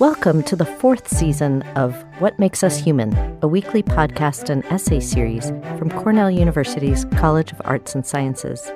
[0.00, 4.98] Welcome to the fourth season of What Makes Us Human, a weekly podcast and essay
[4.98, 8.72] series from Cornell University's College of Arts and Sciences.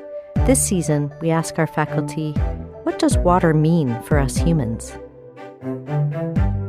[0.47, 2.31] This season, we ask our faculty
[2.85, 4.93] what does water mean for us humans?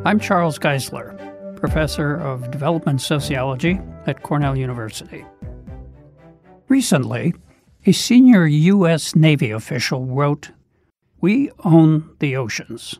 [0.05, 1.15] I'm Charles Geisler,
[1.55, 5.23] professor of development sociology at Cornell University.
[6.67, 7.35] Recently,
[7.89, 9.15] a senior U.S.
[9.15, 10.51] Navy official wrote,
[11.21, 12.99] We own the oceans.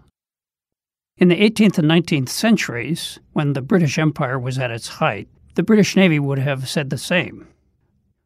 [1.16, 5.62] In the 18th and 19th centuries, when the British Empire was at its height, the
[5.62, 7.48] British Navy would have said the same.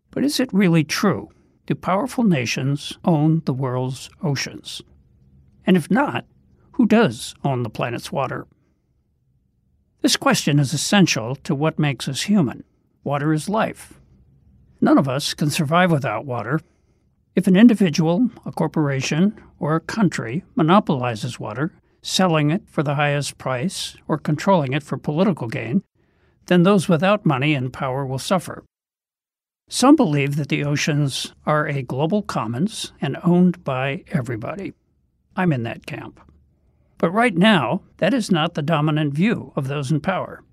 [0.10, 1.28] But is it really true?
[1.66, 4.82] Do powerful nations own the world's oceans?
[5.68, 6.26] And if not,
[6.72, 8.48] who does own the planet's water?
[10.00, 12.64] This question is essential to what makes us human.
[13.04, 14.00] Water is life.
[14.84, 16.60] None of us can survive without water.
[17.38, 21.72] If an individual, a corporation, or a country monopolizes water,
[22.02, 25.84] selling it for the highest price, or controlling it for political gain,
[26.48, 28.66] then those without money and power will suffer.
[29.70, 34.74] Some believe that the oceans are a global commons and owned by everybody.
[35.38, 36.20] I'm in that camp.
[36.98, 40.44] But right now, that is not the dominant view of those in power.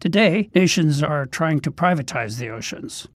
[0.00, 3.06] Today, nations are trying to privatize the oceans.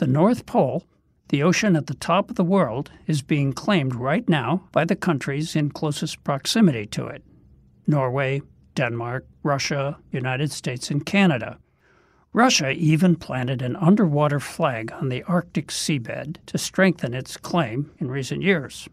[0.00, 0.84] The North Pole,
[1.28, 4.96] the ocean at the top of the world, is being claimed right now by the
[4.96, 7.22] countries in closest proximity to it.
[7.86, 8.40] Norway,
[8.74, 11.58] Denmark, Russia, United States, and Canada.
[12.32, 18.10] Russia even planted an underwater flag on the Arctic seabed to strengthen its claim in
[18.10, 18.88] recent years.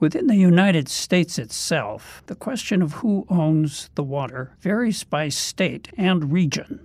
[0.00, 5.88] Within the United States itself, the question of who owns the water varies by state
[5.96, 6.84] and region.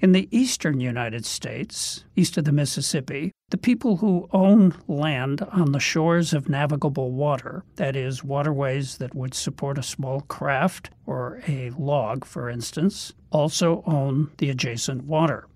[0.00, 5.72] In the eastern United States, east of the Mississippi, the people who own land on
[5.72, 11.42] the shores of navigable water, that is, waterways that would support a small craft or
[11.48, 15.48] a log, for instance, also own the adjacent water.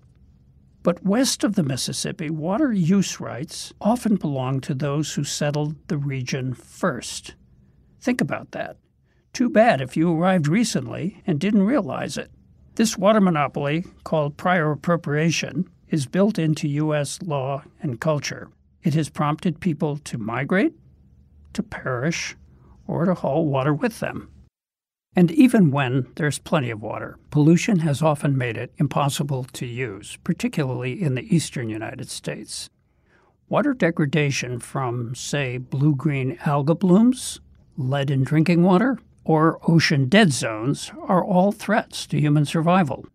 [0.81, 5.97] But west of the Mississippi, water use rights often belong to those who settled the
[5.97, 7.35] region first.
[8.01, 8.75] Think about that.
[9.31, 12.29] Too bad if you arrived recently and didn't realize it.
[12.75, 17.21] This water monopoly, called prior appropriation, is built into U.S.
[17.21, 18.49] law and culture.
[18.81, 20.73] It has prompted people to migrate,
[21.53, 22.35] to perish,
[22.87, 24.29] or to haul water with them.
[25.15, 30.17] And even when there's plenty of water, pollution has often made it impossible to use,
[30.23, 32.71] particularly in the eastern United States.
[33.47, 37.39] Water degradation from, say, blue green alga blooms,
[37.77, 43.05] lead in drinking water, or ocean dead zones are all threats to human survival.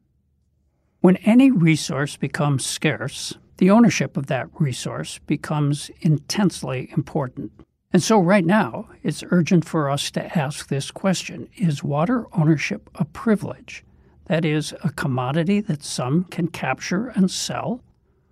[1.01, 7.53] When any resource becomes scarce, the ownership of that resource becomes intensely important.
[7.93, 12.91] And so, right now, it's urgent for us to ask this question Is water ownership
[12.95, 13.85] a privilege?
[14.27, 17.83] That is, a commodity that some can capture and sell?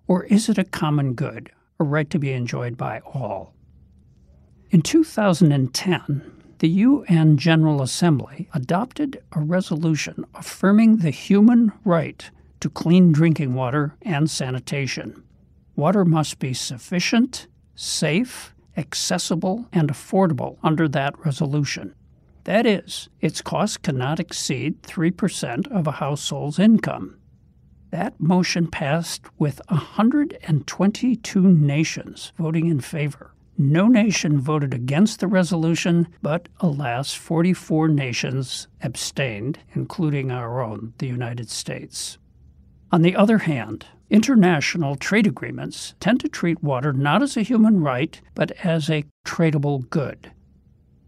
[0.07, 1.51] Or is it a common good,
[1.81, 3.55] a right to be enjoyed by all?
[4.71, 12.31] In 2010, the UN General Assembly adopted a resolution affirming the human right
[12.61, 15.23] to clean drinking water and sanitation.
[15.75, 21.95] Water must be sufficient, safe, accessible, and affordable under that resolution.
[22.45, 27.19] That is, its cost cannot exceed 3% of a household's income.
[27.91, 33.33] That motion passed with 122 nations voting in favor.
[33.59, 41.07] No nation voted against the resolution, but alas, 44 nations abstained, including our own, the
[41.07, 42.19] United States.
[42.93, 47.83] On the other hand, international trade agreements tend to treat water not as a human
[47.83, 50.33] right, but as a tradable good.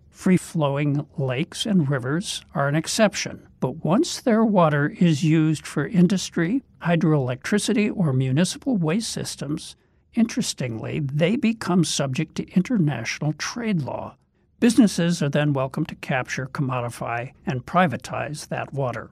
[0.08, 5.87] Free flowing lakes and rivers are an exception, but once their water is used for
[5.87, 9.76] industry, hydroelectricity, or municipal waste systems,
[10.14, 14.16] Interestingly, they become subject to international trade law.
[14.60, 19.10] Businesses are then welcome to capture, commodify, and privatize that water.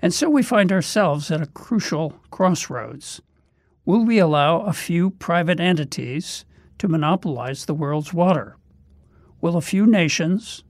[0.00, 3.22] And so we find ourselves at a crucial crossroads.
[3.86, 6.44] Will we allow a few private entities
[6.78, 8.56] to monopolize the world's water?
[9.40, 10.64] Will a few nations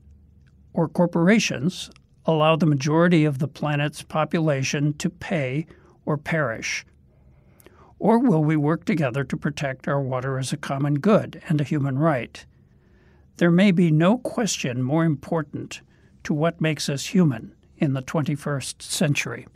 [0.71, 1.89] or corporations
[2.25, 5.65] allow the majority of the planet's population to pay
[6.05, 6.85] or perish
[7.99, 11.65] or will we work together to protect our water as a common good and a
[11.65, 12.45] human right?
[13.37, 15.81] There may be no question more important
[16.23, 19.47] to what makes us human in the 21st century.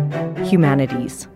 [0.48, 1.28] humanities.